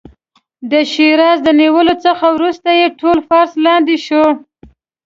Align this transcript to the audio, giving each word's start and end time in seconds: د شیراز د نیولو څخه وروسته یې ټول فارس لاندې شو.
د 0.71 0.73
شیراز 0.91 1.37
د 1.43 1.49
نیولو 1.59 1.95
څخه 2.05 2.25
وروسته 2.35 2.69
یې 2.79 2.87
ټول 2.99 3.17
فارس 3.27 3.53
لاندې 3.65 3.95
شو. 4.05 4.25